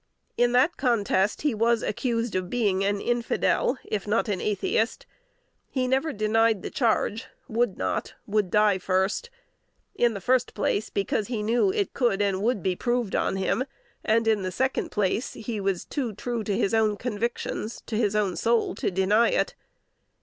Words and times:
In 0.35 0.51
that 0.53 0.77
contest 0.77 1.43
he 1.43 1.53
was 1.53 1.83
accused 1.83 2.33
of 2.35 2.49
being 2.49 2.83
an 2.83 2.99
infidel, 2.99 3.77
if 3.85 4.07
not 4.07 4.27
an 4.29 4.41
atheist; 4.41 5.05
he 5.69 5.87
never 5.87 6.11
denied 6.11 6.63
the 6.63 6.71
charge; 6.71 7.27
would 7.47 7.77
not; 7.77 8.15
"would 8.25 8.49
die 8.49 8.79
first:" 8.79 9.29
in 9.93 10.15
the 10.15 10.19
first 10.19 10.55
place, 10.55 10.89
because 10.89 11.27
he 11.27 11.43
knew 11.43 11.69
it 11.71 11.93
could 11.93 12.19
and 12.19 12.41
would 12.41 12.63
be 12.63 12.75
proved 12.75 13.13
on 13.15 13.35
him; 13.35 13.63
and 14.03 14.27
in 14.27 14.41
the 14.41 14.51
second 14.51 14.89
place 14.89 15.33
he 15.33 15.61
was 15.61 15.85
too 15.85 16.13
true 16.13 16.43
to 16.45 16.57
his 16.57 16.73
own 16.73 16.97
convictions, 16.97 17.83
to 17.85 17.95
his 17.95 18.15
own 18.15 18.35
soul, 18.35 18.73
to 18.73 18.89
deny 18.89 19.29
it. 19.29 19.53